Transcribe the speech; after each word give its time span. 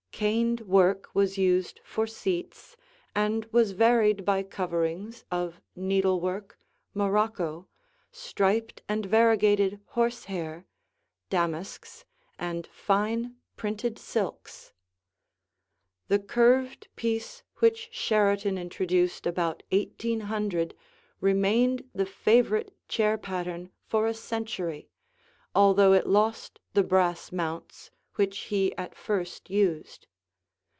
Caned 0.21 0.61
work 0.67 1.09
was 1.15 1.39
used 1.39 1.79
for 1.83 2.05
seats 2.05 2.77
and 3.15 3.45
was 3.45 3.71
varied 3.71 4.23
by 4.23 4.43
coverings 4.43 5.25
of 5.31 5.59
needlework, 5.75 6.59
morocco, 6.93 7.67
striped 8.11 8.83
and 8.87 9.03
variegated 9.07 9.79
horsehair, 9.85 10.67
damasks, 11.31 12.05
and 12.37 12.67
fine 12.67 13.35
printed 13.57 13.97
silks. 13.97 14.73
The 16.07 16.19
curved 16.19 16.87
piece 16.95 17.41
which 17.55 17.89
Sheraton 17.91 18.59
introduced 18.59 19.25
about 19.25 19.63
1800 19.71 20.75
remained 21.19 21.89
the 21.95 22.05
favorite 22.05 22.75
chair 22.87 23.17
pattern 23.17 23.71
for 23.87 24.05
a 24.05 24.13
century, 24.13 24.87
although 25.55 25.93
it 25.93 26.05
lost 26.05 26.59
the 26.75 26.83
brass 26.83 27.31
mounts 27.31 27.89
which 28.17 28.37
he 28.51 28.75
at 28.77 28.93
first 28.93 29.49
used. 29.49 30.05